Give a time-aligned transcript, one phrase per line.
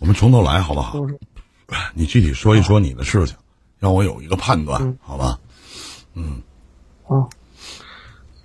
[0.00, 0.98] 我们从头来好不好？
[1.94, 3.36] 你具体说一说你的事情，
[3.78, 5.38] 让我有一个判断，好吧？
[6.14, 6.42] 嗯。
[7.06, 7.28] 啊，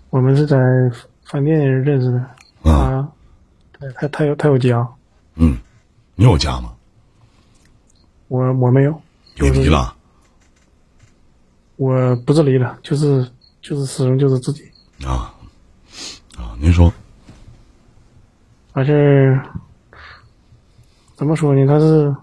[0.10, 0.58] 我们是在
[1.24, 2.72] 饭店认识的。
[2.72, 3.08] 啊，
[3.80, 4.88] 对他他有他有家，
[5.36, 5.58] 嗯，
[6.16, 6.74] 你有家吗？
[8.28, 9.02] 我我没有，
[9.36, 9.96] 就是你离了？
[11.78, 13.32] 我不是离了，就是
[13.62, 14.64] 就是始终就是自己，
[15.06, 15.34] 啊。
[16.38, 16.92] 啊，您说，
[18.74, 18.94] 而且
[21.16, 21.66] 怎么说呢？
[21.66, 22.16] 他是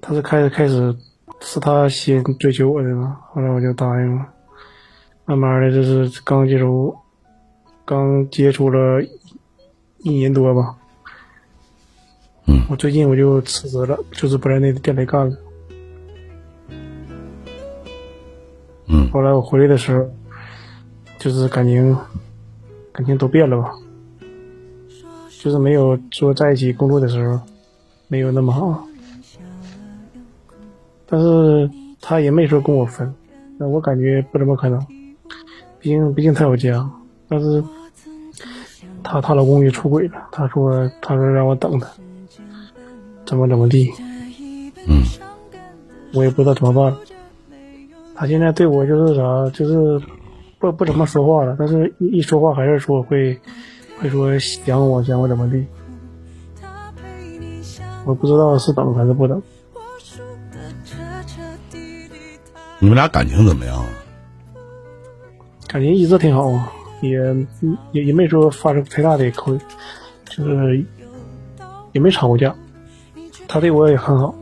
[0.00, 0.96] 他是开始开始
[1.40, 4.26] 是他先追求我的嘛，后来我就答应了，
[5.26, 6.96] 慢慢的就是刚接触
[7.84, 9.02] 刚接触了
[9.98, 10.76] 一年多吧，
[12.46, 15.36] 嗯我最近我就辞职了，就是不在那店里干了。
[18.88, 20.08] 嗯后来我回来的时候，
[21.18, 21.94] 就是感情
[22.92, 23.72] 感情都变了吧，
[25.38, 27.38] 就是没有说在一起工作的时候
[28.10, 28.84] 没有那么好，
[31.06, 33.14] 但是他也没说跟我分，
[33.56, 34.78] 那我感觉不怎么可能，
[35.78, 36.90] 毕竟毕竟他有家，
[37.28, 37.62] 但是
[39.04, 41.88] 她她老公也出轨了，她说她说让我等他，
[43.24, 43.92] 怎么怎么地，
[44.88, 45.02] 嗯
[46.12, 46.92] 我也不知道怎么办。
[48.16, 50.04] 他现在对我就是啥，就是
[50.58, 53.38] 不不怎么说话了，但是一一说话还是说会
[54.00, 55.64] 会说想我想我怎么地，
[58.04, 59.42] 我不知道是等还是不等。
[62.78, 63.86] 你们俩感情怎么样啊？
[65.68, 67.18] 感情一直挺好啊，也
[67.92, 69.56] 也也没说发生太大的口，
[70.24, 70.84] 就是
[71.92, 72.54] 也没吵过架。
[73.46, 74.34] 他对我也很好，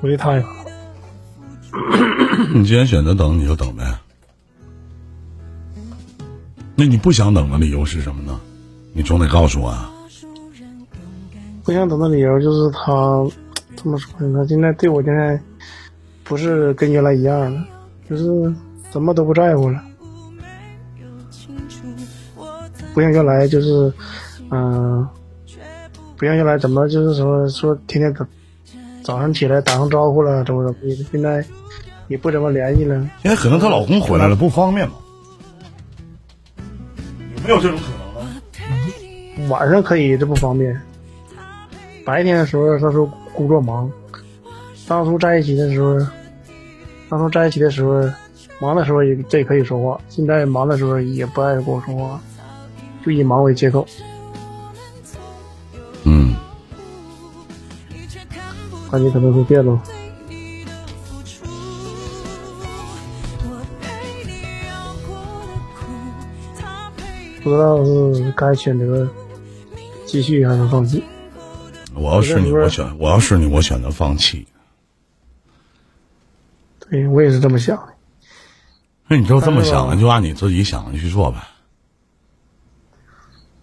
[0.00, 0.64] 我对他也很好。
[2.54, 3.84] 你既然选择等，你就等呗。
[6.74, 8.40] 那你不想等的理由是什么呢？
[8.92, 9.93] 你总得告诉我啊。
[11.64, 13.24] 不想等的理由就是他
[13.74, 14.40] 怎么说呢？
[14.40, 15.40] 他现在对我现在
[16.22, 17.64] 不是跟原来一样了，
[18.08, 18.54] 就是
[18.92, 19.80] 什么都不在乎了。
[22.92, 23.92] 不像原来就是，
[24.50, 25.08] 嗯、
[26.16, 28.26] 不像原来怎么就是说说天天早
[29.02, 31.44] 早上起来打声招呼了，怎么怎么的，现在
[32.08, 32.94] 也不怎么联系了。
[33.24, 34.94] 因为可能她老公回来了不方便吧。
[37.36, 39.48] 有没有这种可能呢？
[39.48, 40.78] 晚上可以，这不方便。
[42.04, 43.90] 白天的时候，他说工作忙。
[44.86, 45.98] 当初在一起的时候，
[47.08, 48.02] 当初在一起的时候，
[48.60, 52.20] 忙的时候也这也可以说话，现在忙的时候也不爱跟我说话，
[53.04, 53.86] 就以忙为借口。
[56.04, 56.34] 嗯，
[58.90, 59.80] 感觉可能会变了。
[67.42, 69.06] 不知道是该选择
[70.06, 71.02] 继续还是放弃。
[71.94, 74.46] 我要是你，我选；我要是你，我选择放弃。
[76.80, 77.94] 对我也是这么想的。
[79.08, 81.38] 那你就这么想的，就按你自己想的去做呗，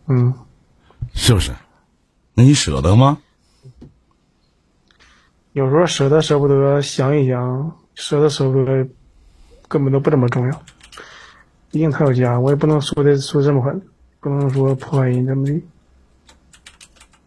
[0.07, 0.33] 嗯，
[1.13, 1.51] 是不是？
[2.33, 3.17] 那你舍得吗？
[5.53, 8.87] 有时候舍得舍不得，想一想，舍得舍不得，
[9.67, 10.63] 根本都不怎么重要。
[11.71, 13.81] 毕竟他有家，我也不能说的说这么狠，
[14.19, 15.61] 不能说破坏人这么的。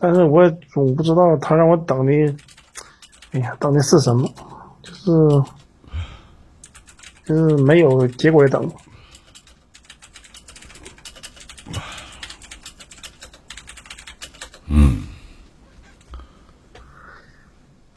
[0.04, 2.12] 但是我总不知道他让我等的，
[3.32, 4.28] 哎呀，等的是什么？
[4.82, 5.42] 就是
[7.24, 8.70] 就是没有结果的等。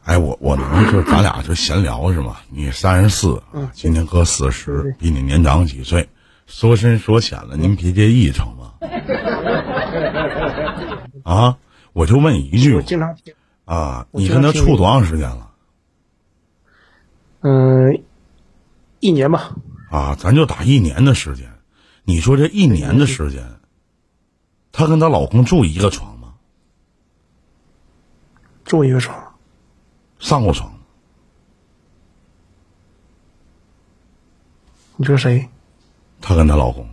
[0.06, 2.38] 哎，我我能就咱俩就闲聊是吗？
[2.50, 6.08] 你三十四，今年哥四十，比你年长几岁，
[6.46, 8.72] 说深说浅了，您别介意成吗？
[11.26, 11.58] 啊，
[11.98, 13.34] 我就问一句我经常听，
[13.66, 15.52] 啊，你跟他处多长时间了？
[17.40, 18.04] 嗯、
[19.00, 19.56] 一年吧，
[19.90, 21.52] 啊，咱就打一年的时间，
[22.04, 23.44] 你说这一年的时间，
[24.72, 26.36] 她跟她老公住一个床吗？
[28.64, 29.18] 住一个床，
[30.20, 30.78] 上过床吗？
[34.98, 35.50] 你说谁？
[36.22, 36.88] 她跟她老公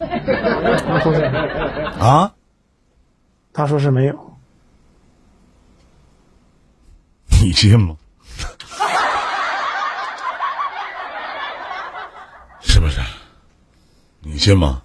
[1.00, 1.22] 他说是，
[1.98, 2.34] 啊？
[3.54, 4.36] 他说是没有。
[7.42, 7.96] 你信吗？
[12.60, 13.00] 是不是？
[14.20, 14.82] 你信吗？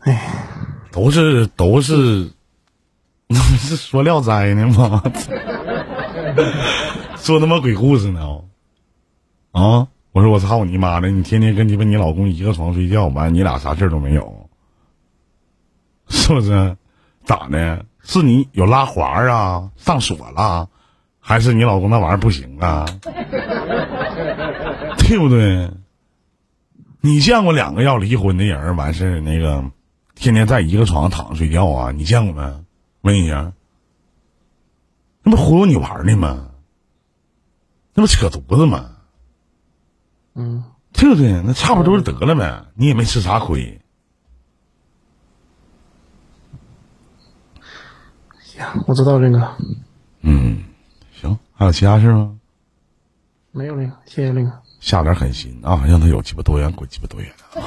[0.00, 0.46] 哎，
[0.90, 2.32] 都是都是，
[3.26, 5.02] 那不是说《聊斋》呢吗？
[7.18, 8.20] 说他妈鬼故事呢？
[9.52, 9.88] 啊！
[10.16, 11.10] 我说我操你妈的！
[11.10, 14.48] 你天天跟鸡巴你老公一个床睡觉，完你俩啥事儿都没有，
[16.08, 16.74] 是不是？
[17.26, 17.84] 咋的？
[18.02, 19.70] 是你有拉环啊？
[19.76, 20.70] 上锁了？
[21.20, 22.86] 还是你老公那玩意儿不行啊？
[25.00, 25.70] 对不对？
[27.02, 29.70] 你见过两个要离婚的人完事儿那个
[30.14, 31.92] 天天在一个床上躺着睡觉啊？
[31.92, 32.64] 你见过没？
[33.02, 33.52] 问一下，
[35.22, 36.48] 那不忽悠你玩呢吗？
[37.92, 38.92] 那不扯犊子吗？
[40.36, 40.62] 嗯，
[40.92, 41.32] 对不对？
[41.44, 43.80] 那差不多就得了呗，你也没吃啥亏。
[48.42, 49.56] 行，我知道这个，
[50.20, 50.62] 嗯，
[51.12, 52.38] 行，还有其他事吗？
[53.50, 54.52] 没有那个，谢谢那个。
[54.80, 57.64] 下点狠心啊，让他有鸡巴多远滚鸡巴多远啊！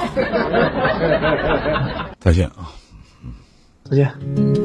[2.20, 2.70] 再见啊。
[3.84, 4.59] 再见。